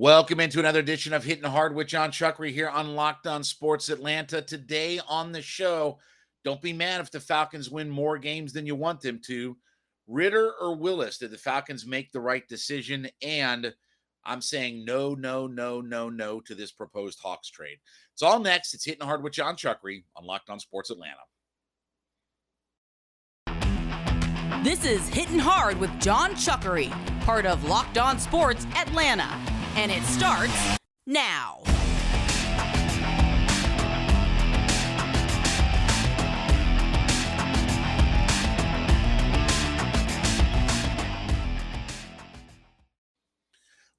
[0.00, 3.88] Welcome into another edition of Hitting Hard with Jon Chuckery here on Locked On Sports
[3.88, 4.40] Atlanta.
[4.40, 5.98] Today on the show,
[6.44, 9.56] don't be mad if the Falcons win more games than you want them to.
[10.06, 13.08] Ridder or Willis, did the Falcons make the right decision?
[13.22, 13.74] And
[14.24, 17.78] I'm saying no, no, no, no, no to this proposed Hawks trade.
[18.12, 18.74] It's all next.
[18.74, 21.16] It's Hitting Hard with Jon Chuckery on Locked On Sports Atlanta.
[24.62, 26.92] This is Hitting Hard with Jon Chuckery,
[27.22, 30.76] part of Locked On Sports Atlanta and it starts
[31.06, 31.60] now.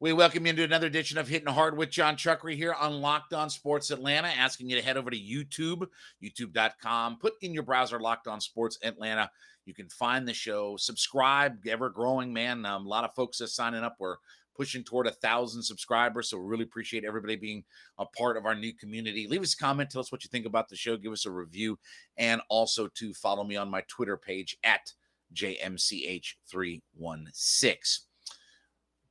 [0.01, 3.33] We welcome you into another edition of Hitting Hard with Jon Chuckery here on Locked
[3.33, 5.87] On Sports Atlanta, asking you to head over to YouTube,
[6.21, 9.31] youtube.com, put in your browser Locked On Sports Atlanta.
[9.65, 12.65] You can find the show, subscribe, ever growing, man.
[12.65, 13.95] Um, a lot of folks are signing up.
[13.99, 14.17] We're
[14.59, 16.29] pushing toward a thousand subscribers.
[16.29, 17.63] So we really appreciate everybody being
[17.97, 19.25] a part of our new community.
[19.25, 21.31] Leave us a comment, tell us what you think about the show, give us a
[21.31, 21.79] review,
[22.17, 24.91] and also to follow me on my Twitter page at
[25.33, 27.99] JMCH316.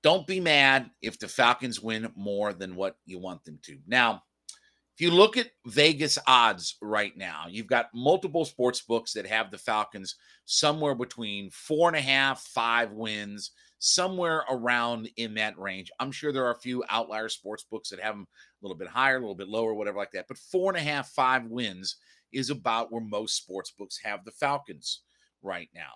[0.02, 3.78] Don't be mad if the Falcons win more than what you want them to.
[3.86, 4.24] Now,
[4.94, 9.50] if you look at Vegas odds right now, you've got multiple sports books that have
[9.50, 15.90] the Falcons somewhere between four and a half, five wins somewhere around in that range.
[16.00, 18.88] I'm sure there are a few outlier sports books that have them a little bit
[18.88, 20.26] higher, a little bit lower, whatever like that.
[20.28, 21.96] But four and a half, five wins
[22.32, 25.02] is about where most sports books have the Falcons
[25.42, 25.92] right now.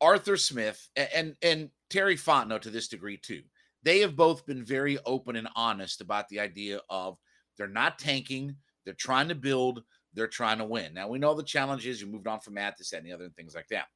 [0.00, 3.42] Arthur Smith and and Terry Fontenot to this degree too.
[3.82, 7.18] They have both been very open and honest about the idea of
[7.56, 9.82] they're not tanking, they're trying to build,
[10.14, 10.94] they're trying to win.
[10.94, 12.00] Now we know the challenges.
[12.00, 13.86] you moved on from this, and the other, things like that.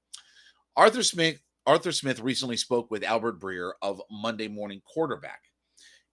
[0.76, 5.40] Arthur Smith Arthur Smith recently spoke with Albert Breer of Monday Morning Quarterback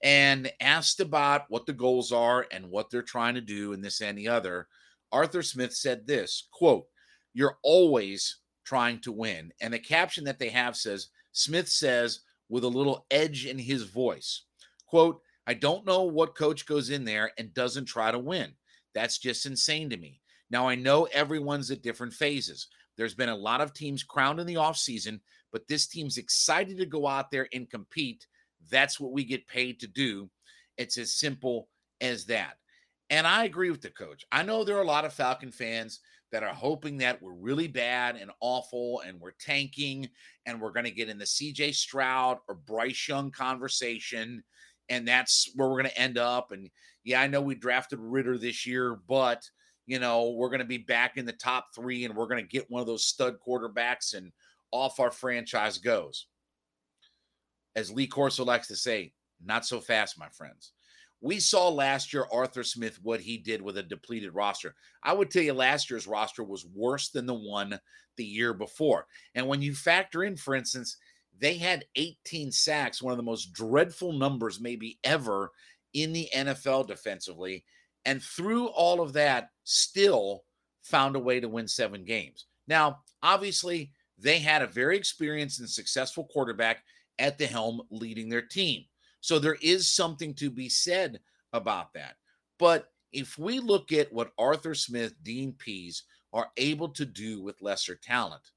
[0.01, 3.99] and asked about what the goals are and what they're trying to do and this
[3.99, 4.67] and the other.
[5.11, 6.85] Arthur Smith said this quote,
[7.33, 9.51] You're always trying to win.
[9.59, 13.83] And the caption that they have says, Smith says with a little edge in his
[13.83, 14.43] voice,
[14.87, 18.53] quote, I don't know what coach goes in there and doesn't try to win.
[18.95, 20.21] That's just insane to me.
[20.49, 22.67] Now, I know everyone's at different phases.
[22.97, 25.19] There's been a lot of teams crowned in the offseason
[25.51, 28.25] but this team's excited to go out there and compete.
[28.69, 30.29] That's what we get paid to do.
[30.77, 31.67] It's as simple
[31.99, 32.55] as that.
[33.09, 34.25] And I agree with the coach.
[34.31, 35.99] I know there are a lot of Falcon fans
[36.31, 40.09] that are hoping that we're really bad and awful and we're tanking
[40.45, 44.43] and we're going to get in the CJ Stroud or Bryce Young conversation.
[44.89, 46.51] And that's where we're going to end up.
[46.51, 46.69] And
[47.03, 49.43] yeah, I know we drafted Ridder this year, but,
[49.85, 52.47] you know, we're going to be back in the top three and we're going to
[52.47, 54.31] get one of those stud quarterbacks and
[54.71, 56.27] off our franchise goes.
[57.75, 60.73] As Lee Corso likes to say, not so fast, my friends.
[61.21, 64.75] We saw last year Arthur Smith what he did with a depleted roster.
[65.03, 67.79] I would tell you last year's roster was worse than the one
[68.17, 69.05] the year before.
[69.35, 70.97] And when you factor in, for instance,
[71.39, 75.51] they had 18 sacks, one of the most dreadful numbers maybe ever
[75.93, 77.65] in the NFL defensively.
[78.05, 80.43] And through all of that, still
[80.83, 82.47] found a way to win seven games.
[82.67, 86.83] Now, obviously, they had a very experienced and successful quarterback
[87.19, 88.85] at the helm leading their team.
[89.19, 91.19] So there is something to be said
[91.53, 92.15] about that.
[92.57, 97.61] But if we look at what Arthur Smith, Dean Pees are able to do with
[97.61, 98.51] lesser talent,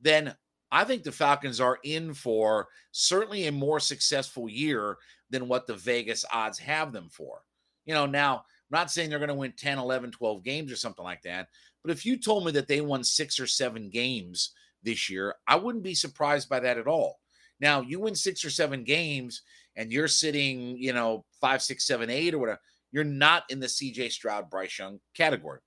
[0.00, 0.34] then
[0.72, 4.96] I think the Falcons are in for certainly a more successful year
[5.30, 7.42] than what the Vegas odds have them for.
[7.86, 10.76] You know, now I'm not saying they're going to win 10, 11, 12 games or
[10.76, 11.48] something like that.
[11.82, 14.52] But if you told me that they won six or seven games
[14.82, 15.34] this year.
[15.46, 17.18] I wouldn't be surprised by that at all.
[17.60, 19.42] Now, you win six or seven games
[19.76, 22.60] and you're sitting, you know, five, six, seven, eight, or whatever.
[22.92, 25.60] You're not in the CJ Stroud, Bryce Young category.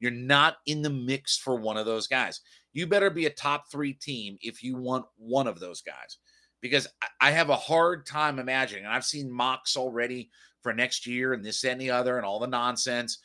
[0.00, 2.40] You're not in the mix for one of those guys.
[2.72, 6.18] You better be a top three team if you want one of those guys,
[6.60, 6.88] because
[7.20, 10.30] I have a hard time imagining, and I've seen mocks already
[10.62, 13.18] for next year and this and the other and all the nonsense.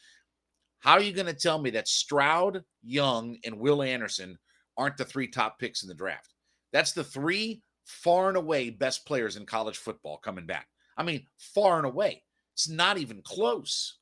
[0.80, 4.38] How are you going to tell me that Stroud, Young, and Will Anderson
[4.80, 6.34] aren't the three top picks in the draft.
[6.72, 10.68] That's the three far and away best players in college football coming back.
[10.98, 12.24] I mean, far and away.
[12.54, 13.98] It's not even close.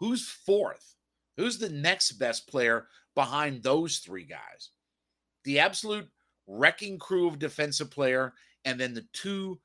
[0.00, 0.94] Who's fourth?
[1.36, 4.70] Who's the next best player behind those three guys?
[5.44, 6.08] The absolute
[6.46, 8.32] wrecking crew of defensive player,
[8.64, 9.60] and then the two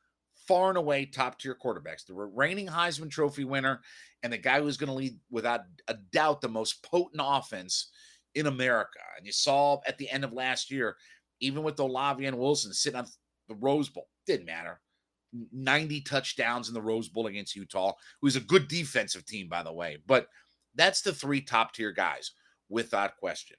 [0.48, 3.82] far and away top tier quarterbacks, the reigning Heisman Trophy winner,
[4.24, 7.90] and the guy who's going to lead without a doubt the most potent offense
[8.36, 9.00] in America.
[9.18, 10.96] And you saw at the end of last year,
[11.40, 13.08] even with Olave and Wilson sitting on
[13.48, 14.80] the Rose Bowl, didn't matter.
[15.52, 19.72] 90 touchdowns in the Rose Bowl against Utah, who's a good defensive team, by the
[19.72, 19.98] way.
[20.08, 20.28] But
[20.76, 22.32] that's the three top tier guys
[22.70, 23.58] without question.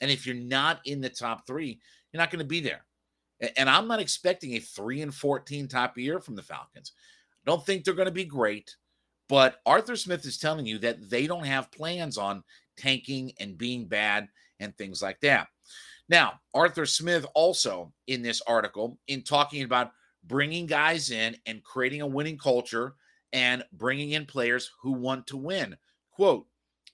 [0.00, 1.80] And if you're not in the top three,
[2.12, 2.84] you're not going to be there.
[3.56, 6.92] And I'm not expecting a three and 14 top year from the Falcons.
[7.46, 8.74] I don't think they're going to be great,
[9.28, 12.42] but Arthur Smith is telling you that they don't have plans on
[12.76, 14.28] tanking and being bad
[14.60, 15.48] and things like that.
[16.08, 19.92] Now, Arthur Smith also in this article, in talking about
[20.24, 22.94] bringing guys in and creating a winning culture
[23.32, 25.76] and bringing in players who want to win.
[26.10, 26.46] Quote,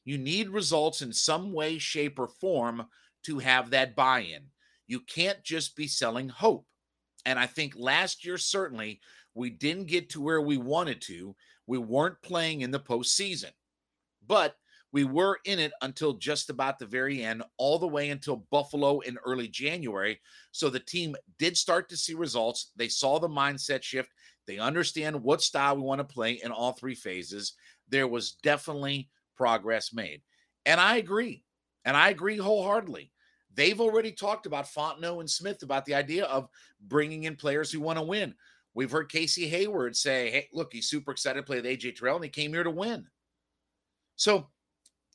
[0.04, 2.86] you need results in some way, shape, or form
[3.24, 4.44] to have that buy in.
[4.86, 6.66] You can't just be selling hope.
[7.26, 9.00] And I think last year, certainly,
[9.34, 11.36] we didn't get to where we wanted to.
[11.66, 13.50] We weren't playing in the postseason.
[14.26, 14.56] But
[14.92, 19.00] we were in it until just about the very end, all the way until Buffalo
[19.00, 20.20] in early January.
[20.52, 22.72] So the team did start to see results.
[22.76, 24.10] They saw the mindset shift.
[24.46, 27.54] They understand what style we want to play in all three phases.
[27.88, 30.22] There was definitely progress made.
[30.66, 31.44] And I agree.
[31.84, 33.12] And I agree wholeheartedly.
[33.54, 36.48] They've already talked about Fontenot and Smith about the idea of
[36.80, 38.34] bringing in players who want to win.
[38.74, 42.16] We've heard Casey Hayward say, hey, look, he's super excited to play with AJ Terrell,
[42.16, 43.06] and he came here to win.
[44.14, 44.48] So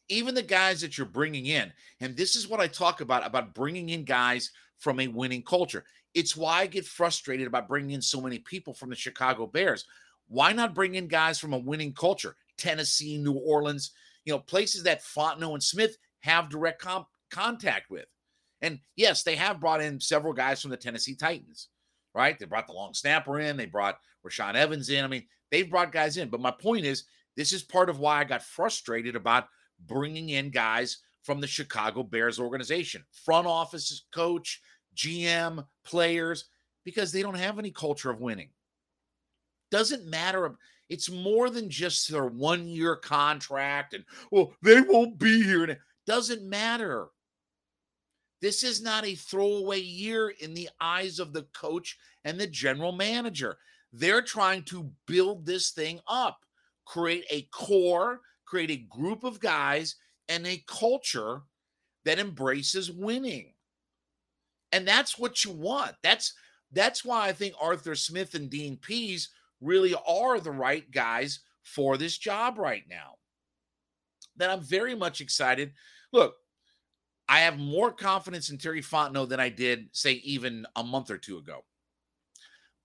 [0.09, 3.53] even the guys that you're bringing in, and this is what I talk about about
[3.53, 5.83] bringing in guys from a winning culture.
[6.13, 9.85] It's why I get frustrated about bringing in so many people from the Chicago Bears.
[10.27, 12.35] Why not bring in guys from a winning culture?
[12.57, 13.91] Tennessee, New Orleans,
[14.23, 18.05] you know, places that Fontenot and Smith have direct comp- contact with.
[18.61, 21.67] And yes, they have brought in several guys from the Tennessee Titans,
[22.13, 22.39] right?
[22.39, 25.03] They brought the long snapper in, they brought Rashaan Evans in.
[25.03, 26.29] I mean, they've brought guys in.
[26.29, 27.03] But my point is,
[27.35, 29.49] this is part of why I got frustrated about
[29.79, 34.61] bringing in guys from the Chicago Bears organization, front office coach,
[34.95, 36.45] GM, players,
[36.83, 38.49] because they don't have any culture of winning.
[39.71, 40.55] Doesn't matter.
[40.87, 45.79] It's more than just their one year contract and, well, they won't be here.
[46.05, 47.07] Doesn't matter.
[48.41, 52.91] This is not a throwaway year in the eyes of the coach and the general
[52.91, 53.57] manager.
[53.91, 56.37] They're trying to build this thing up,
[56.85, 59.95] create a core create a group of guys
[60.29, 61.41] and a culture
[62.05, 63.53] that embraces winning.
[64.71, 65.93] And that's what you want.
[66.03, 66.33] That's
[66.71, 69.29] that's why I think Arthur Smith and Dean Pees
[69.61, 73.15] really are the right guys for this job right now.
[74.37, 75.71] That I'm very much excited.
[76.11, 76.35] Look,
[77.27, 81.17] I have more confidence in Terry Fontenot than I did, say, even a month or
[81.17, 81.63] two ago.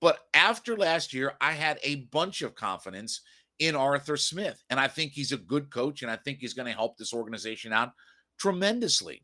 [0.01, 3.21] But after last year, I had a bunch of confidence
[3.61, 4.63] in Arthur Smith.
[4.71, 7.15] And I think he's a good coach, and I think he's going to help this
[7.15, 7.93] organization out
[8.39, 9.23] tremendously.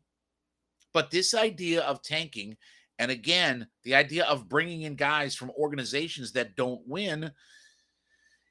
[0.93, 2.55] But this idea of tanking,
[2.99, 7.31] and again, the idea of bringing in guys from organizations that don't win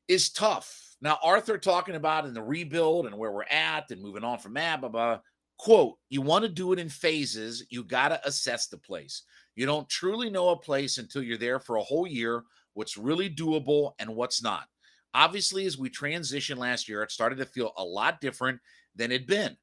[0.08, 0.96] is tough.
[1.00, 4.54] Now, Arthur talking about in the rebuild and where we're at and moving on from
[4.54, 5.18] that, blah, blah,
[5.58, 7.64] quote, you want to do it in phases.
[7.70, 9.22] You got to assess the place.
[9.54, 12.44] You don't truly know a place until you're there for a whole year,
[12.74, 14.64] what's really doable and what's not.
[15.16, 18.60] Obviously, as we transitioned last year, it started to feel a lot different
[18.94, 19.56] than it'd been.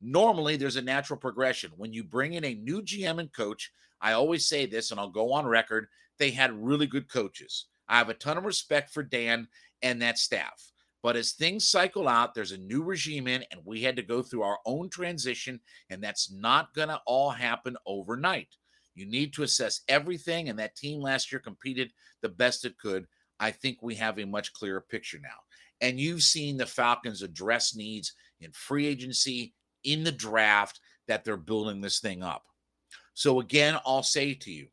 [0.00, 1.70] Normally, there's a natural progression.
[1.76, 3.70] When you bring in a new GM and coach,
[4.00, 5.86] I always say this, and I'll go on record
[6.18, 7.66] they had really good coaches.
[7.88, 9.46] I have a ton of respect for Dan
[9.80, 10.72] and that staff.
[11.04, 14.22] But as things cycle out, there's a new regime in, and we had to go
[14.22, 18.48] through our own transition, and that's not going to all happen overnight.
[18.96, 23.06] You need to assess everything, and that team last year competed the best it could.
[23.40, 25.28] I think we have a much clearer picture now.
[25.80, 31.36] And you've seen the Falcons address needs in free agency, in the draft, that they're
[31.36, 32.44] building this thing up.
[33.14, 34.68] So, again, I'll say to you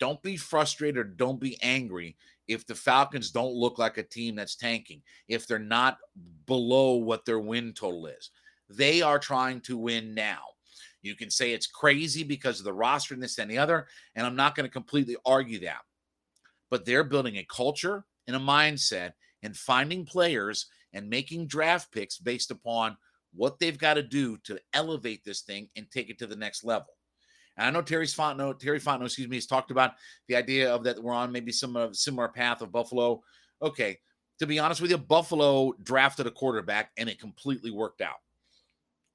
[0.00, 4.56] don't be frustrated don't be angry if the Falcons don't look like a team that's
[4.56, 5.98] tanking, if they're not
[6.46, 8.30] below what their win total is.
[8.70, 10.40] They are trying to win now.
[11.02, 14.26] You can say it's crazy because of the roster and this and the other, and
[14.26, 15.80] I'm not going to completely argue that
[16.70, 22.18] but they're building a culture and a mindset and finding players and making draft picks
[22.18, 22.96] based upon
[23.34, 26.64] what they've got to do to elevate this thing and take it to the next
[26.64, 26.88] level.
[27.56, 29.92] And I know Terry's Fontenot, Terry Fontenot, excuse me, has talked about
[30.28, 33.20] the idea of that we're on maybe some of similar path of Buffalo.
[33.60, 33.98] Okay,
[34.38, 38.16] to be honest with you, Buffalo drafted a quarterback and it completely worked out.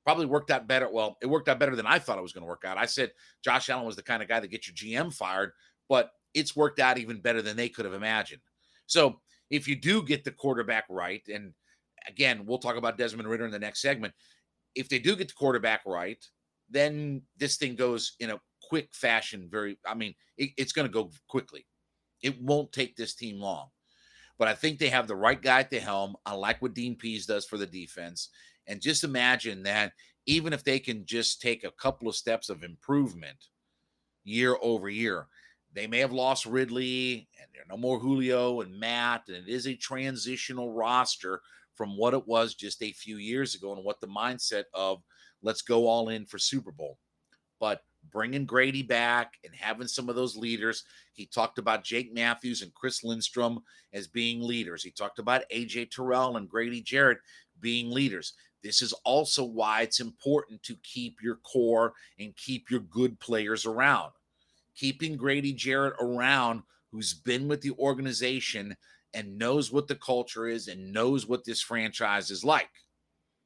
[0.06, 0.90] Probably worked out better.
[0.92, 2.78] Well, it worked out better than I thought it was going to work out.
[2.78, 3.12] I said
[3.44, 5.52] Josh Allen was the kind of guy that gets your GM fired,
[5.88, 8.42] but it's worked out even better than they could have imagined.
[8.86, 11.54] So if you do get the quarterback right, and
[12.08, 14.14] again, we'll talk about Desmond Ridder in the next segment.
[14.76, 16.24] If they do get the quarterback right,
[16.70, 19.48] then this thing goes in a quick fashion.
[19.50, 21.68] Very, I mean, it, it's going to go quickly.
[22.22, 23.68] It won't take this team long.
[24.40, 26.16] But I think they have the right guy at the helm.
[26.26, 28.30] I like what Dean Pees does for the defense.
[28.66, 29.94] And just imagine that
[30.26, 33.38] even if they can just take a couple of steps of improvement
[34.24, 35.28] year over year,
[35.74, 39.24] they may have lost Ridley and there are no more Julio and Matt.
[39.28, 41.42] And it is a transitional roster
[41.76, 45.02] from what it was just a few years ago and what the mindset of
[45.42, 46.98] let's go all in for Super Bowl.
[47.60, 52.62] But bringing Grady back and having some of those leaders, he talked about Jake Matthews
[52.62, 53.60] and Chris Lindstrom
[53.94, 54.84] as being leaders.
[54.84, 57.20] He talked about AJ Terrell and Grady Jarrett
[57.60, 58.34] being leaders.
[58.64, 63.66] This is also why it's important to keep your core and keep your good players
[63.66, 64.12] around.
[64.76, 68.76] Keeping Grady Jarrett around, who's been with the organization
[69.14, 72.70] and knows what the culture is and knows what this franchise is like.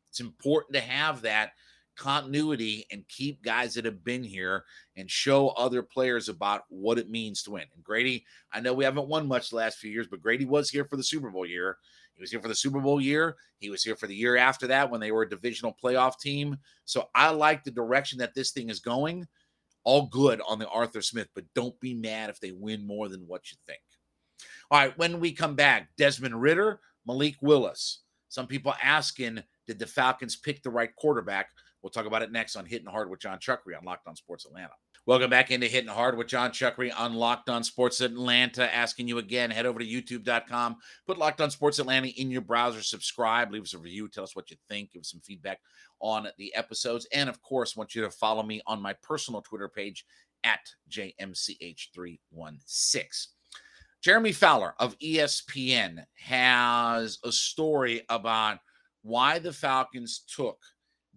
[0.10, 1.52] It's important to have that
[1.98, 4.64] continuity and keep guys that have been here
[4.96, 7.66] and show other players about what it means to win.
[7.74, 10.70] And Grady, I know we haven't won much the last few years, but Grady was
[10.70, 11.78] here for the Super Bowl year.
[12.14, 13.36] He was here for the Super Bowl year.
[13.60, 16.58] He was here for the year after that when they were a divisional playoff team.
[16.86, 19.28] So I like the direction that this thing is going.
[19.88, 23.22] All good on the Arthur Smith, but don't be mad if they win more than
[23.26, 23.80] what you think.
[24.70, 28.02] All right, when we come back, Desmond Ridder, Malik Willis.
[28.28, 31.52] Some people asking, did the Falcons pick the right quarterback?
[31.82, 34.46] We'll talk about it next on Hitting Hard with Jon Chuckery on Locked On Sports
[34.46, 34.74] Atlanta.
[35.08, 38.76] Welcome back into Hitting Hard with Jon Chuckery on Locked On Sports Atlanta.
[38.76, 42.84] Asking you again, head over to youtube.com, put Locked On Sports Atlanta in your browser,
[42.84, 45.62] subscribe, leave us a review, tell us what you think, give us some feedback
[46.02, 47.08] on the episodes.
[47.14, 50.04] And of course, want you to follow me on my personal Twitter page
[50.44, 50.60] at
[50.92, 53.28] JMCH316.
[54.04, 58.58] Jeremy Fowler of ESPN has a story about
[59.04, 60.58] why the Falcons took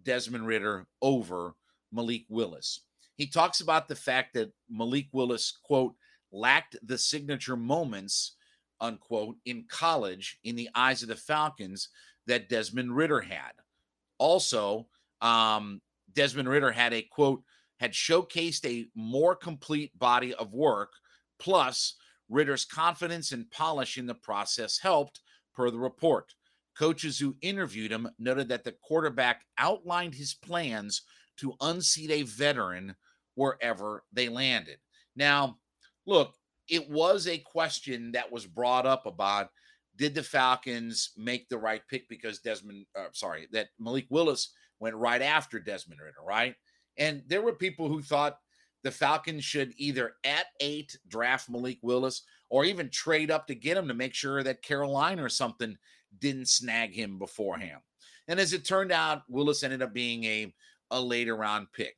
[0.05, 1.57] Desmond Ridder over
[1.91, 2.83] Malik Willis.
[3.21, 5.95] He talks about the fact that Malik Willis, quote,
[6.33, 8.37] lacked the signature moments,
[8.81, 11.91] unquote, in college in the eyes of the Falcons
[12.27, 13.53] that Desmond Ridder had.
[14.17, 14.87] Also,
[15.21, 15.83] um,
[16.15, 17.43] Desmond Ridder had a quote,
[17.79, 20.93] had showcased a more complete body of work,
[21.39, 21.97] plus
[22.31, 25.21] Ridder's confidence and polish in the process helped,
[25.55, 26.33] per the report.
[26.75, 31.03] Coaches who interviewed him noted that the quarterback outlined his plans
[31.37, 32.97] to unseat a veteran
[33.41, 34.77] wherever they landed.
[35.17, 35.57] Now,
[36.07, 36.35] look,
[36.69, 39.49] it was a question that was brought up about
[39.97, 44.95] did the Falcons make the right pick because Desmond, uh, sorry, that Malik Willis went
[44.95, 46.55] right after Desmond Ridder, right?
[46.99, 48.39] And there were people who thought
[48.83, 53.77] the Falcons should either at eight draft Malik Willis or even trade up to get
[53.77, 55.77] him to make sure that Carolina or something
[56.19, 57.81] didn't snag him beforehand.
[58.29, 60.55] And as it turned out, Willis ended up being a,
[60.91, 61.97] a later round pick.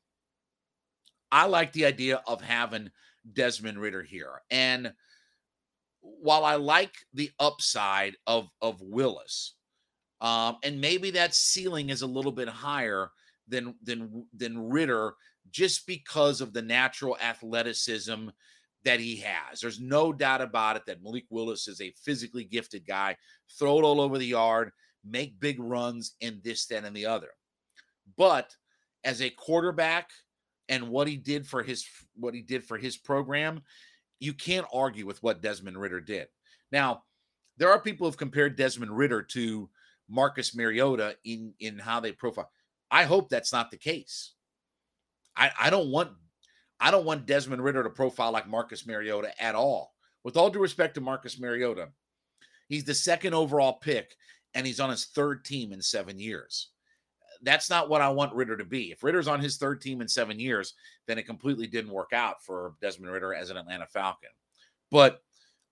[1.33, 2.91] I like the idea of having
[3.33, 4.41] Desmond Ridder here.
[4.51, 4.93] And
[6.01, 9.55] while I like the upside of, of Willis,
[10.21, 13.09] um, and maybe that ceiling is a little bit higher
[13.47, 15.15] than than than Ridder
[15.49, 18.29] just because of the natural athleticism
[18.85, 19.59] that he has.
[19.59, 23.17] There's no doubt about it that Malik Willis is a physically gifted guy,
[23.57, 24.71] throw it all over the yard,
[25.03, 27.29] make big runs, and this, that, and the other.
[28.17, 28.55] But
[29.03, 30.09] as a quarterback
[30.69, 33.61] and what he did for his what he did for his program,
[34.19, 36.27] you can't argue with what Desmond Ridder did.
[36.71, 37.03] Now,
[37.57, 39.69] there are people who've compared Desmond Ridder to
[40.09, 42.49] Marcus Mariota in in how they profile.
[42.89, 44.33] I hope that's not the case.
[45.35, 46.11] I, I don't want
[46.79, 49.93] I don't want Desmond Ridder to profile like Marcus Mariota at all.
[50.23, 51.89] With all due respect to Marcus Mariota,
[52.67, 54.15] he's the second overall pick
[54.53, 56.69] and he's on his third team in seven years.
[57.43, 58.91] That's not what I want Ridder to be.
[58.91, 60.73] If Ridder's on his third team in seven years,
[61.07, 64.29] then it completely didn't work out for Desmond Ridder as an Atlanta Falcon.
[64.89, 65.21] But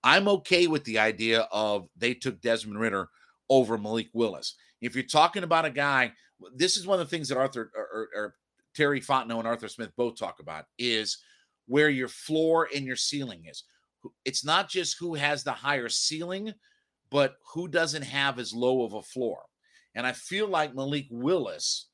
[0.04, 3.10] I'm okay with the idea of they took Desmond Ridder
[3.50, 4.56] over Malik Willis.
[4.82, 6.14] If you're talking about a guy,
[6.56, 8.36] this is one of the things that Arthur or, or
[8.74, 11.18] Terry Fontenot and Arthur Smith both talk about is
[11.68, 13.64] where your floor and your ceiling is.
[14.26, 16.54] It's not just who has the higher ceiling,
[17.12, 19.44] but who doesn't have as low of a floor.
[19.96, 21.88] And I feel like Malik Willis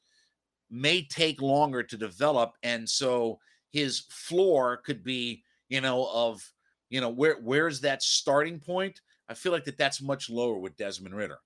[0.70, 2.54] may take longer to develop.
[2.64, 3.40] And so
[3.72, 6.42] his floor could be, you know, of,
[6.90, 9.02] you know, where where's that starting point?
[9.30, 11.40] I feel like that that's much lower with Desmond Ridder.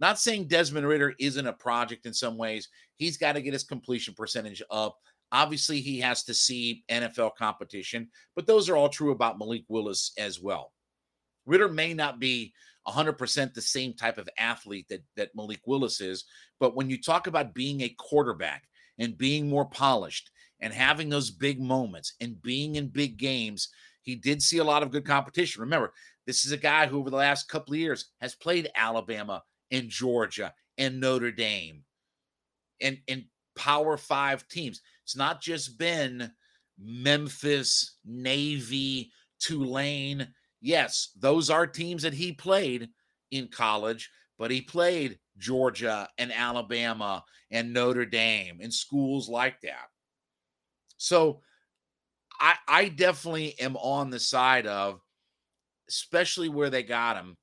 [0.00, 2.68] Not saying Desmond Ridder isn't a project in some ways.
[2.96, 4.98] He's got to get his completion percentage up.
[5.30, 10.12] Obviously, he has to see NFL competition, but those are all true about Malik Willis
[10.18, 10.72] as well.
[11.46, 12.52] Ridder may not be
[12.86, 16.24] 100% the same type of athlete that, that Malik Willis is,
[16.58, 18.64] but when you talk about being a quarterback
[18.98, 23.68] and being more polished and having those big moments and being in big games,
[24.02, 25.60] he did see a lot of good competition.
[25.60, 25.92] Remember,
[26.26, 29.88] this is a guy who over the last couple of years has played Alabama and
[29.88, 31.84] Georgia and Notre Dame
[32.80, 33.24] and, and
[33.56, 34.80] Power Five teams.
[35.04, 36.30] It's not just been
[36.78, 40.28] Memphis, Navy, Tulane.
[40.62, 42.88] Yes, those are teams that he played
[43.32, 49.88] in college, but he played Georgia and Alabama and Notre Dame and schools like that.
[50.98, 51.40] So
[52.40, 55.00] I, I definitely am on the side of,
[55.88, 57.36] especially where they got him,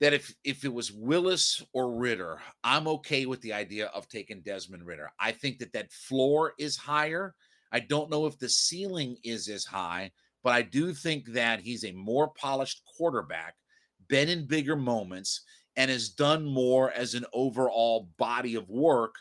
[0.00, 4.42] that if if it was Willis or Ridder, I'm okay with the idea of taking
[4.42, 5.10] Desmond Ridder.
[5.18, 7.34] I think that that floor is higher.
[7.72, 10.10] I don't know if the ceiling is as high,
[10.44, 13.54] but I do think that he's a more polished quarterback,
[14.08, 15.40] been in bigger moments,
[15.76, 19.14] and has done more as an overall body of work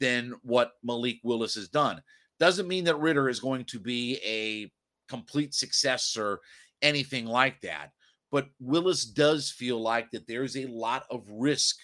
[0.00, 2.02] than what Malik Willis has done.
[2.40, 4.72] Doesn't mean that Ridder is going to be a
[5.08, 6.40] complete success or
[6.80, 7.90] anything like that.
[8.32, 11.76] But Willis does feel like that there's a lot of risk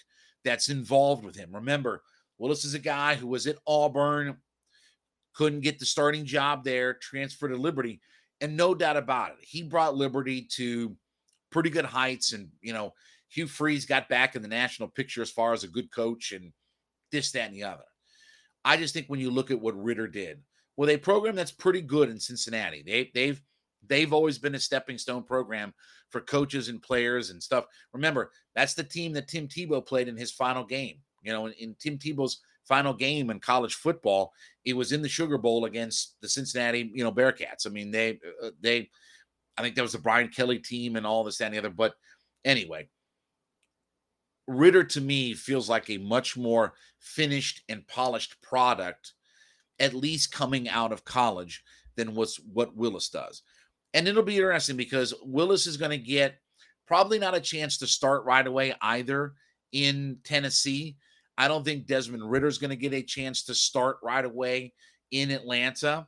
[0.43, 1.53] that's involved with him.
[1.53, 2.01] Remember,
[2.39, 4.37] Willis is a guy who was at Auburn,
[5.35, 8.01] couldn't get the starting job there, transferred to Liberty,
[8.41, 10.95] and no doubt about it, he brought Liberty to
[11.51, 12.33] pretty good heights.
[12.33, 12.93] And you know,
[13.29, 16.51] Hugh Freeze got back in the national picture as far as a good coach and
[17.11, 17.83] this, that, and the other.
[18.65, 20.41] I just think when you look at what Ridder did
[20.75, 23.41] with a program that's pretty good in Cincinnati, they, they've
[23.87, 25.73] they've always been a stepping stone program
[26.09, 27.65] for coaches and players and stuff.
[27.93, 30.97] Remember, that's the team that Tim Tebow played in his final game.
[31.21, 34.33] You know, in, in Tim Tebow's final game in college football,
[34.65, 37.65] it was in the Sugar Bowl against the Cincinnati, you know, Bearcats.
[37.65, 38.89] I mean, they uh, they,
[39.57, 41.69] I think that was the Brian Kelly team and all this and the other.
[41.69, 41.93] But
[42.45, 42.89] anyway,
[44.47, 49.13] Ridder to me feels like a much more finished and polished product,
[49.79, 51.63] at least coming out of college,
[51.95, 53.43] than what's what Willis does.
[53.93, 56.35] And it'll be interesting because Willis is going to get
[56.85, 59.33] probably not a chance to start right away either
[59.71, 60.97] in Tennessee.
[61.37, 64.73] I don't think Desmond Ridder is going to get a chance to start right away
[65.11, 66.07] in Atlanta.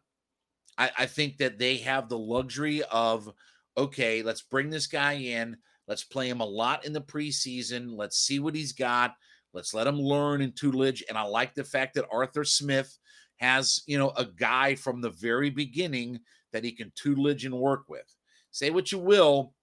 [0.77, 3.31] I, I think that they have the luxury of,
[3.77, 5.57] okay, let's bring this guy in.
[5.87, 7.97] Let's play him a lot in the preseason.
[7.97, 9.15] Let's see what he's got.
[9.53, 11.03] Let's let him learn in tutelage.
[11.09, 12.97] And I like the fact that Arthur Smith
[13.37, 16.19] has, you know, a guy from the very beginning
[16.51, 18.15] that he can tutelage and work with.
[18.51, 19.53] Say what you will,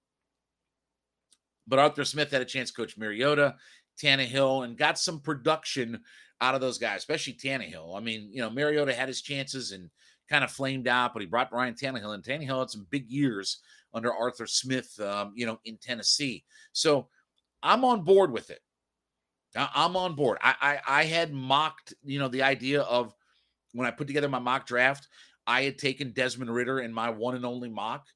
[1.66, 3.56] but Arthur Smith had a chance to coach Mariota,
[4.00, 6.00] Tannehill, and got some production
[6.40, 7.96] out of those guys, especially Tannehill.
[7.96, 9.90] I mean, you know, Mariota had his chances and
[10.28, 13.60] kind of flamed out, but he brought Ryan Tannehill, and Tannehill had some big years
[13.94, 16.44] under Arthur Smith, um, you know, in Tennessee.
[16.72, 17.08] So
[17.62, 18.60] I'm on board with it.
[19.56, 20.38] I'm on board.
[20.42, 23.14] I, I I had mocked, you know, the idea of
[23.72, 25.08] when I put together my mock draft,
[25.46, 28.06] I had taken Desmond Ridder in my one and only mock.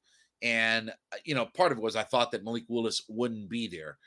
[0.43, 3.67] And, uh, you know, part of it was I thought that Malik Willis wouldn't be
[3.67, 3.97] there.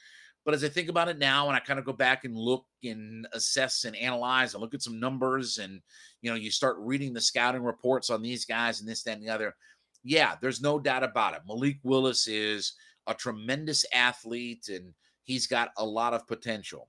[0.45, 2.67] But as I think about it now, and I kind of go back and look
[2.83, 5.81] and assess and analyze and look at some numbers, and
[6.21, 9.27] you know, you start reading the scouting reports on these guys and this, that, and
[9.27, 9.55] the other.
[10.03, 11.41] Yeah, there's no doubt about it.
[11.47, 12.75] Malik Willis is
[13.07, 16.89] a tremendous athlete and he's got a lot of potential.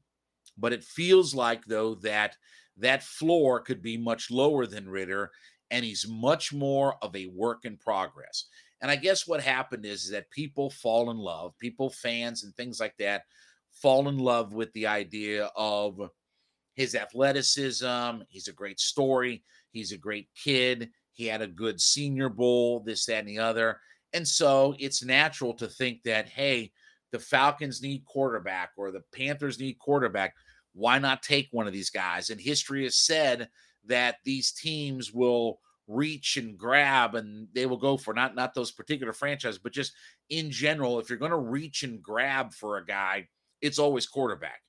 [0.58, 2.36] But it feels like, though, that
[2.78, 5.32] that floor could be much lower than Ridder,
[5.72, 8.46] and he's much more of a work in progress.
[8.82, 12.54] And I guess what happened is, is that people fall in love, people, fans, and
[12.56, 13.24] things like that
[13.82, 16.10] fall in love with the idea of
[16.76, 18.22] his athleticism.
[18.30, 19.44] He's a great story.
[19.72, 20.90] He's a great kid.
[21.14, 23.80] He had a good senior bowl, this, that, and the other.
[24.14, 26.72] And so it's natural to think that, hey,
[27.12, 30.34] the Falcons need quarterback or the Panthers need quarterback.
[30.74, 32.30] Why not take one of these guys?
[32.30, 33.50] And history has said
[33.86, 38.72] that these teams will reach and grab and they will go for not not those
[38.72, 39.94] particular franchises but just
[40.32, 43.28] in general if you're going to reach and grab for a guy
[43.62, 44.62] it's always quarterback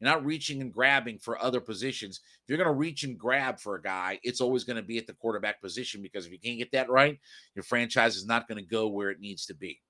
[0.00, 3.58] you're not reaching and grabbing for other positions if you're going to reach and grab
[3.58, 6.38] for a guy it's always going to be at the quarterback position because if you
[6.38, 7.18] can't get that right
[7.54, 9.80] your franchise is not going to go where it needs to be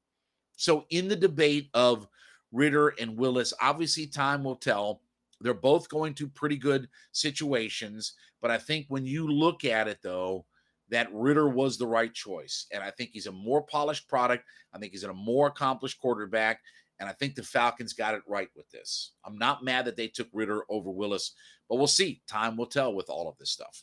[0.56, 2.06] so in the debate of
[2.52, 5.00] Ridder and Willis obviously time will tell
[5.40, 9.98] they're both going to pretty good situations but I think when you look at it
[10.02, 10.44] though
[10.90, 12.66] that Ridder was the right choice.
[12.72, 14.44] And I think he's a more polished product.
[14.72, 16.60] I think he's a more accomplished quarterback.
[17.00, 19.12] And I think the Falcons got it right with this.
[19.24, 21.32] I'm not mad that they took Ridder over Willis,
[21.68, 22.22] but we'll see.
[22.28, 23.82] Time will tell with all of this stuff.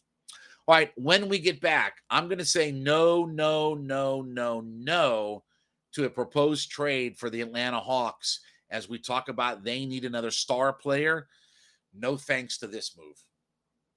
[0.68, 5.44] All right, when we get back, I'm going to say no, no, no, no, no
[5.94, 10.32] to a proposed trade for the Atlanta Hawks as we talk about they need another
[10.32, 11.28] star player.
[11.94, 13.18] No thanks to this move.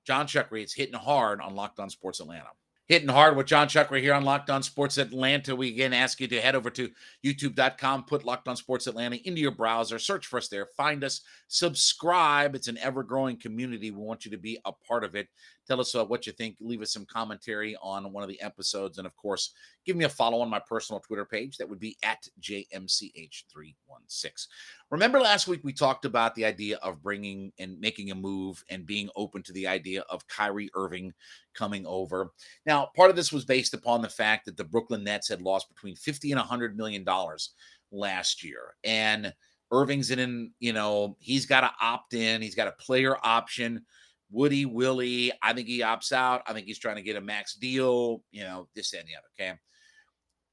[0.04, 2.48] Jon Chuckery, it's hitting hard on Locked On Sports Atlanta.
[2.86, 5.56] Hitting hard with John Chuck right here on Locked On Sports Atlanta.
[5.56, 6.90] We again ask you to head over to
[7.24, 11.22] youtube.com, put Locked On Sports Atlanta into your browser, search for us there, find us,
[11.48, 12.54] subscribe.
[12.54, 13.90] It's an ever growing community.
[13.90, 15.28] We want you to be a part of it.
[15.66, 16.56] Tell us uh, what you think.
[16.60, 18.98] Leave us some commentary on one of the episodes.
[18.98, 19.54] And of course,
[19.86, 21.56] give me a follow on my personal Twitter page.
[21.56, 24.46] That would be at JMCH316.
[24.90, 28.84] Remember last week we talked about the idea of bringing and making a move and
[28.84, 31.12] being open to the idea of Kyrie Irving
[31.54, 32.30] coming over.
[32.66, 35.72] Now, part of this was based upon the fact that the Brooklyn Nets had lost
[35.72, 37.50] between 50 and 100 million dollars
[37.90, 38.74] last year.
[38.84, 39.32] And
[39.72, 43.84] Irving's in, you know, he's got to opt in, he's got a player option
[44.30, 46.42] Woody, Willie, I think he opts out.
[46.46, 49.50] I think he's trying to get a max deal, you know, this and the other.
[49.50, 49.58] Okay.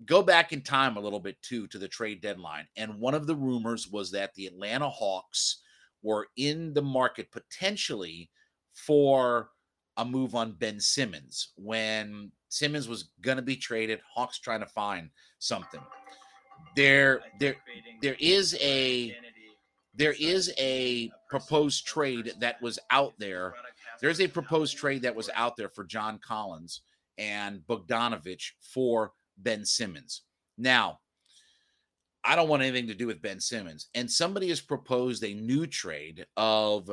[0.05, 2.65] Go back in time a little bit too to the trade deadline.
[2.75, 5.61] And one of the rumors was that the Atlanta Hawks
[6.01, 8.29] were in the market potentially
[8.73, 9.49] for
[9.97, 13.99] a move on Ben Simmons when Simmons was going to be traded.
[14.13, 15.81] Hawks trying to find something.
[15.83, 16.11] Ah,
[16.75, 17.55] there, there,
[18.01, 19.15] there is a
[19.93, 23.53] there is a proposed trade that was out there.
[23.99, 26.81] There's a proposed trade that was out there for John Collins
[27.17, 30.23] and Bogdanovic for Ben Simmons.
[30.57, 30.99] Now,
[32.23, 33.87] I don't want anything to do with Ben Simmons.
[33.95, 36.89] And somebody has proposed a new trade of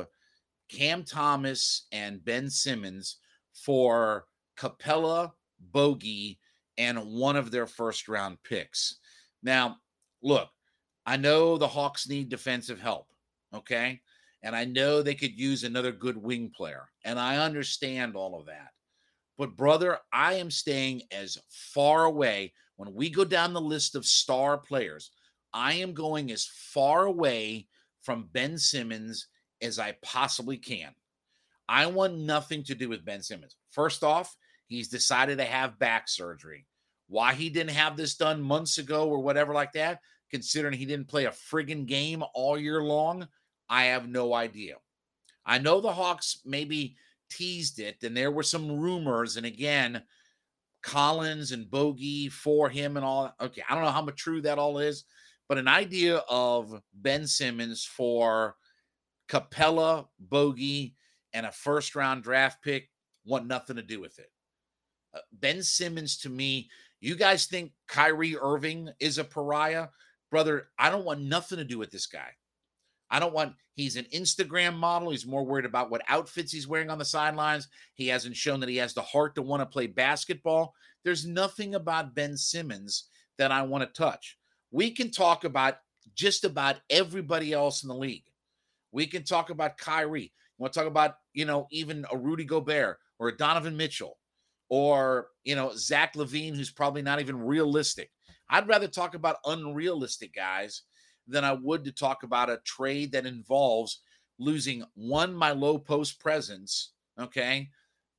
[0.68, 3.16] Cam Thomas and Ben Simmons
[3.52, 4.24] for
[4.58, 6.38] Capela, Bogey,
[6.76, 8.96] and one of their first round picks.
[9.42, 9.76] Now,
[10.22, 10.48] look,
[11.08, 13.08] I know the Hawks need defensive help.
[13.54, 14.02] Okay.
[14.42, 16.90] And I know they could use another good wing player.
[17.02, 18.72] And I understand all of that.
[19.38, 22.52] But, brother, I am staying as far away.
[22.76, 25.10] When we go down the list of star players,
[25.54, 27.68] I am going as far away
[28.02, 29.28] from Ben Simmons
[29.62, 30.90] as I possibly can.
[31.70, 33.56] I want nothing to do with Ben Simmons.
[33.70, 36.66] First off, he's decided to have back surgery.
[37.08, 41.08] Why he didn't have this done months ago or whatever like that, considering he didn't
[41.08, 43.28] play a friggin' game all year long?
[43.68, 44.76] I have no idea.
[45.44, 46.96] I know the Hawks maybe
[47.30, 49.36] teased it, and there were some rumors.
[49.36, 50.02] And again,
[50.82, 53.34] Collins and Bogey for him and all.
[53.40, 55.04] Okay, I don't know how much true that all is,
[55.48, 58.56] but an idea of Ben Simmons for
[59.28, 60.94] Capela, Bogey,
[61.32, 62.88] and a first round draft pick
[63.24, 64.30] want nothing to do with it.
[65.14, 69.88] Uh, ben Simmons, to me, you guys think Kyrie Irving is a pariah?
[70.30, 72.28] Brother, I don't want nothing to do with this guy.
[73.10, 75.10] I don't want, he's an Instagram model.
[75.10, 77.68] He's more worried about what outfits he's wearing on the sidelines.
[77.94, 80.74] He hasn't shown that he has the heart to want to play basketball.
[81.04, 84.36] There's nothing about Ben Simmons that I want to touch.
[84.70, 85.78] We can talk about
[86.14, 88.24] just about everybody else in the league.
[88.92, 90.22] We can talk about Kyrie.
[90.24, 94.18] You want to talk about, you know, even a Rudy Gobert or a Donovan Mitchell
[94.68, 98.10] or, you know, Zach LaVine, who's probably not even realistic.
[98.50, 100.82] I'd rather talk about unrealistic guys
[101.26, 104.00] than I would to talk about a trade that involves
[104.38, 107.68] losing one, my low post presence, okay,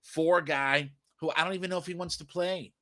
[0.02, 2.74] for a guy who I don't even know if he wants to play.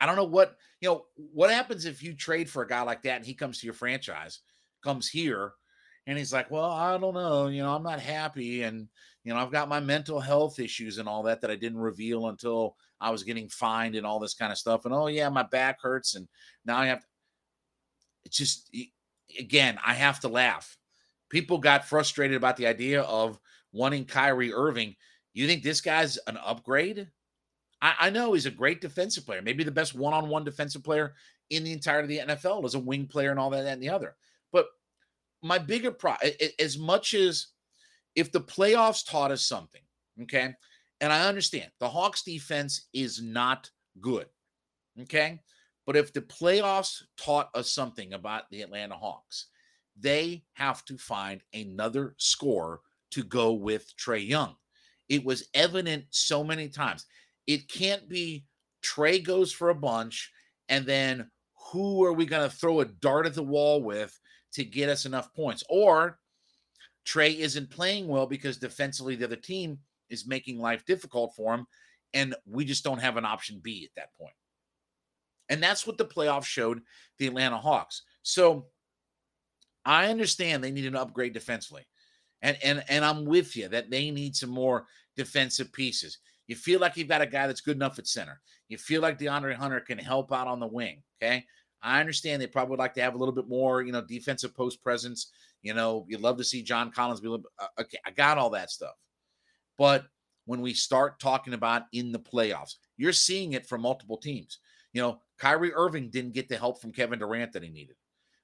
[0.00, 3.02] I don't know what, you know, what happens if you trade for a guy like
[3.02, 4.40] that and he comes to your franchise,
[4.82, 5.52] comes here,
[6.06, 8.62] and he's like, well, I don't know, you know, I'm not happy.
[8.62, 8.88] And,
[9.24, 12.28] you know, I've got my mental health issues and all that that I didn't reveal
[12.28, 14.84] until I was getting fined and all this kind of stuff.
[14.84, 16.28] And oh yeah, my back hurts, and
[16.64, 17.00] now I have.
[17.00, 17.06] To,
[18.24, 18.74] it's just
[19.38, 20.76] again, I have to laugh.
[21.28, 23.38] People got frustrated about the idea of
[23.72, 24.96] wanting Kyrie Irving.
[25.32, 27.08] You think this guy's an upgrade?
[27.80, 31.14] I, I know he's a great defensive player, maybe the best one-on-one defensive player
[31.50, 33.82] in the entirety of the NFL as a wing player and all that, that and
[33.82, 34.16] the other.
[34.52, 34.66] But
[35.42, 37.48] my bigger problem, as much as
[38.14, 39.82] if the playoffs taught us something,
[40.22, 40.54] okay,
[41.00, 44.26] and I understand the Hawks defense is not good.
[45.02, 45.40] Okay.
[45.86, 49.46] But if the playoffs taught us something about the Atlanta Hawks,
[49.98, 52.80] they have to find another score
[53.12, 54.54] to go with Trae Young.
[55.08, 57.06] It was evident so many times.
[57.46, 58.44] It can't be
[58.84, 60.30] Trae goes for a bunch
[60.68, 61.28] and then
[61.72, 64.18] who are we going to throw a dart at the wall with
[64.52, 65.64] to get us enough points?
[65.68, 66.18] Or
[67.06, 69.78] Trae isn't playing well because defensively the other team
[70.10, 71.66] is making life difficult for him.
[72.12, 74.34] And we just don't have an option B at that point.
[75.48, 76.80] And that's what the playoffs showed
[77.18, 78.02] the Atlanta Hawks.
[78.22, 78.66] So
[79.84, 81.86] I understand they need an upgrade defensively.
[82.42, 86.18] And and and I'm with you that they need some more defensive pieces.
[86.46, 88.40] You feel like you've got a guy that's good enough at center.
[88.68, 91.02] You feel like DeAndre Hunter can help out on the wing.
[91.22, 91.44] Okay.
[91.82, 94.54] I understand they probably would like to have a little bit more, you know, defensive
[94.54, 95.32] post presence.
[95.62, 97.98] You know, you'd love to see John Collins be a little, uh, okay.
[98.06, 98.94] I got all that stuff.
[99.80, 100.04] But
[100.44, 104.58] when we start talking about in the playoffs, You're seeing it from multiple teams.
[104.92, 107.96] You know, Kyrie Irving didn't get the help from Kevin Durant that he needed.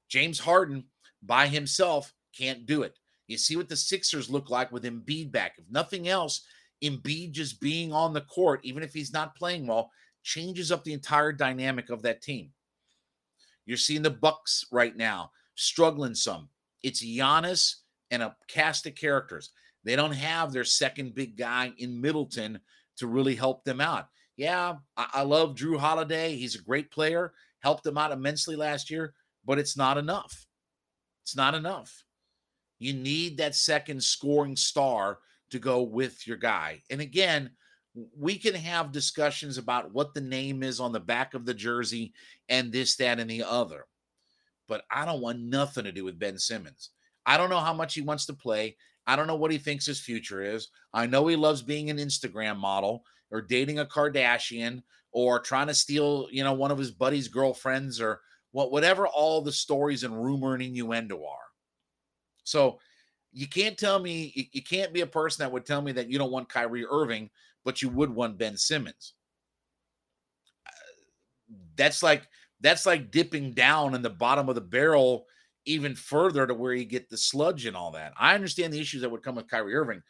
[0.09, 0.85] James Harden
[1.23, 2.99] by himself can't do it.
[3.27, 5.57] You see what the Sixers look like with Embiid back.
[5.59, 6.47] If nothing else,
[6.83, 9.91] Embiid just being on the court, even if he's not playing well,
[10.23, 12.51] changes up the entire dynamic of that team.
[13.67, 16.49] You're seeing the Bucks right now struggling some.
[16.83, 17.75] It's Giannis
[18.11, 19.51] and a cast of characters.
[19.87, 22.59] They don't have their second big guy in Middleton
[22.97, 24.09] to really help them out.
[24.37, 26.35] Yeah, I, I love Jrue Holiday.
[26.35, 30.47] He's a great player, helped them out immensely last year, but it's not enough.
[31.23, 32.05] It's not enough.
[32.81, 35.21] You need that second scoring star
[35.51, 36.83] to go with your guy.
[36.91, 37.51] And again,
[38.19, 42.13] we can have discussions about what the name is on the back of the jersey
[42.49, 43.87] and this, that, and the other.
[44.67, 46.91] But I don't want nothing to do with Ben Simmons.
[47.25, 48.77] I don't know how much he wants to play.
[49.07, 50.69] I don't know what he thinks his future is.
[50.93, 55.75] I know he loves being an Instagram model or dating a Kardashian or trying to
[55.75, 58.21] steal, you know, one of his buddy's girlfriends or
[58.53, 61.39] what whatever all the stories and rumor and innuendo are.
[62.45, 62.79] So
[63.33, 66.19] you can't tell me you can't be a person that would tell me that you
[66.19, 67.31] don't want Kyrie Irving,
[67.65, 69.15] but you would want Ben Simmons.
[70.67, 70.71] Uh,
[71.77, 72.27] that's like
[72.61, 75.27] that's like dipping down in the bottom of the barrel
[75.67, 78.13] even further to where you get the sludge and all that.
[78.19, 80.03] I understand the issues that would come with Kyrie Irving,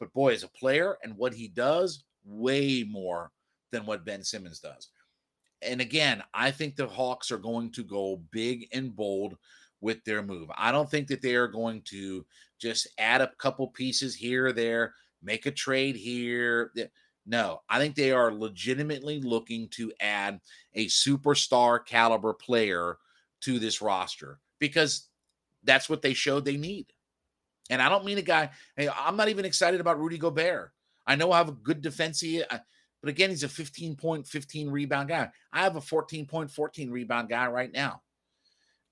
[0.00, 3.30] but boy, as a player and what he does, way more
[3.70, 4.88] than what Ben Simmons does.
[5.60, 9.36] And again, I think the Hawks are going to go big and bold
[9.80, 10.50] with their move.
[10.56, 12.24] I don't think that they are going to
[12.60, 16.72] just add a couple pieces here or there, make a trade here.
[17.26, 20.40] No, I think they are legitimately looking to add
[20.74, 22.98] a superstar caliber player
[23.42, 25.08] to this roster because
[25.64, 26.86] that's what they showed they need.
[27.68, 30.70] And I don't mean a guy, I'm not even excited about Rudy Gobert.
[31.04, 32.58] I know I have a good defense, uh,
[33.00, 35.28] but again, he's a 15 point, 15 rebound guy.
[35.52, 38.02] I have a 14 point, 14 rebound guy right now.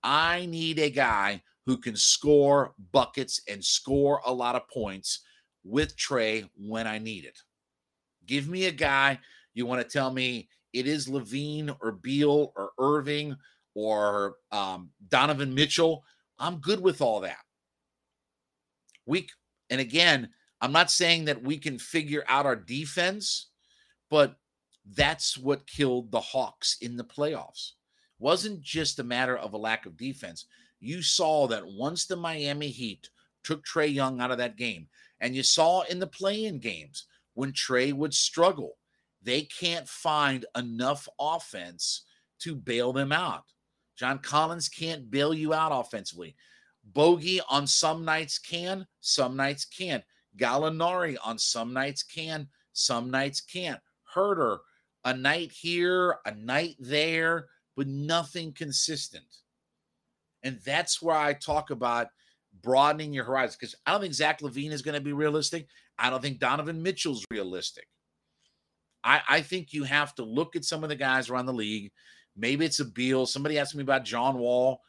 [0.03, 5.21] I need a guy who can score buckets and score a lot of points
[5.63, 7.39] with Trae when I need it.
[8.27, 9.21] Give me a guy
[9.55, 13.37] you want to tell me it is LaVine or Beal or Irving
[13.75, 16.05] or um, Donovan Mitchell.
[16.39, 17.39] I'm good with all that.
[19.07, 19.29] We
[19.71, 20.31] and again,
[20.61, 23.49] I'm not saying that we can figure out our defense,
[24.11, 24.37] but
[24.95, 27.73] that's what killed the Hawks in the playoffs
[28.21, 30.45] wasn't just a matter of a lack of defense.
[30.79, 33.09] You saw that once the Miami Heat
[33.43, 34.87] took Trae Young out of that game,
[35.21, 38.77] and you saw in the play-in games when Trae would struggle,
[39.23, 42.05] they can't find enough offense
[42.41, 43.45] to bail them out.
[44.01, 46.35] John Collins can't bail you out offensively.
[46.83, 50.03] Bogey on some nights can, some nights can't.
[50.39, 53.79] Gallinari on some nights can, some nights can't.
[54.15, 54.61] Huerter,
[55.05, 59.25] a night here, a night there but nothing consistent.
[60.43, 62.09] And that's where I talk about
[62.63, 65.67] broadening your horizons because I don't think Zach LaVine is going to be realistic.
[65.99, 67.87] I don't think Donovan Mitchell's realistic.
[69.05, 71.93] I, I think you have to look at some of the guys around the league.
[72.41, 73.27] Maybe it's a Beal.
[73.27, 74.81] Somebody asked me about John Wall.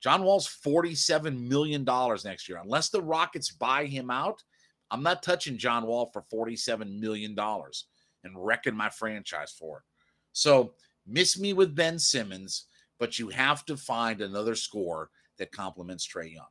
[0.00, 1.84] John Wall's $47 million
[2.24, 2.60] next year.
[2.62, 4.42] Unless the Rockets buy him out,
[4.90, 9.84] I'm not touching John Wall for $47 million and wrecking my franchise for it.
[10.32, 10.72] So
[11.06, 12.66] Miss me with Ben Simmons,
[12.98, 16.46] but you have to find another score that complements Trae Young.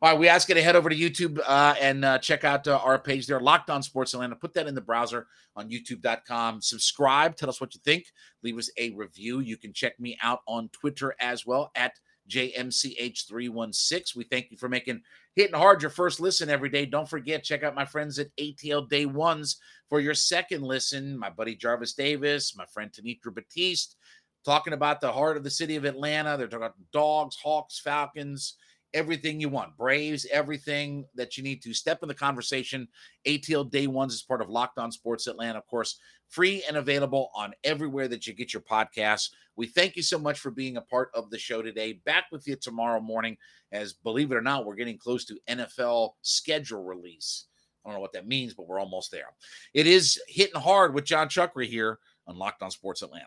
[0.00, 2.68] All right, we ask you to head over to YouTube uh, and uh, check out
[2.68, 4.36] uh, our page there, Locked On Sports Atlanta.
[4.36, 6.62] Put that in the browser on YouTube.com.
[6.62, 7.34] Subscribe.
[7.34, 8.04] Tell us what you think.
[8.44, 9.40] Leave us a review.
[9.40, 11.94] You can check me out on Twitter as well at
[12.30, 14.14] JMCH316.
[14.14, 15.02] We thank you for making
[15.34, 16.86] Hitting Hard your first listen every day.
[16.86, 19.56] Don't forget, check out my friends at ATL Day Ones
[19.88, 21.18] for your second listen.
[21.18, 23.96] My buddy Jarvis Davis, my friend Tanitra Batiste,
[24.44, 26.36] talking about the heart of the city of Atlanta.
[26.36, 28.54] They're talking about dogs, hawks, falcons,
[28.94, 29.76] everything you want.
[29.76, 32.88] Braves, everything that you need to step in the conversation.
[33.26, 35.98] ATL Day Ones is part of Locked On Sports Atlanta, of course,
[36.28, 39.30] free and available on everywhere that you get your podcasts.
[39.56, 42.00] We thank you so much for being a part of the show today.
[42.04, 43.36] Back with you tomorrow morning,
[43.72, 47.46] as believe it or not, we're getting close to NFL schedule release.
[47.84, 49.26] I don't know what that means, but we're almost there.
[49.74, 53.26] It is hitting hard with Jon Chuckery here on Locked On Sports Atlanta.